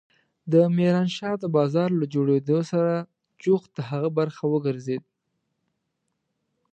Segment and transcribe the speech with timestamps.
[0.51, 2.93] د ميرانشاه د بازار له جوړېدو سره
[3.43, 5.03] جوخت د هغه برخه وګرځېد.